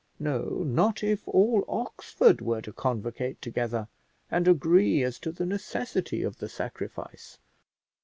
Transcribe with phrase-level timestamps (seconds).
[0.17, 3.87] No, not if all Oxford were to convocate together,
[4.31, 7.37] and agree as to the necessity of the sacrifice.